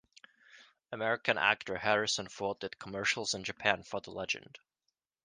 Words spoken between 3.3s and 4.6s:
in Japan for the Legend.